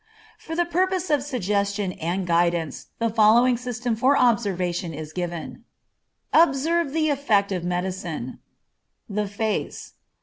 [0.39, 5.63] For the purpose of suggestion and guidance, the following system for observation is given:
[6.33, 8.39] Observe the effect of medicine.
[9.07, 9.93] The face.